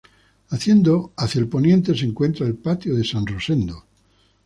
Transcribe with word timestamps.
Hacia 0.49 0.73
el 1.41 1.47
poniente 1.47 1.95
se 1.95 2.05
encuentra 2.05 2.47
el 2.47 2.55
Patio 2.55 2.95
de 2.95 3.03
San 3.03 3.23
Rosendo. 3.23 3.85